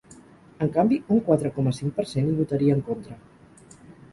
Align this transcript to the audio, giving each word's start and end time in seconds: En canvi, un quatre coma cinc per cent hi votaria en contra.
En 0.65 0.69
canvi, 0.77 0.97
un 1.17 1.21
quatre 1.27 1.51
coma 1.57 1.73
cinc 1.81 1.93
per 1.99 2.07
cent 2.15 2.33
hi 2.33 2.39
votaria 2.41 2.79
en 2.79 2.83
contra. 2.89 3.19